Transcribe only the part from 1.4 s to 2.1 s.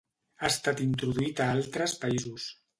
a altres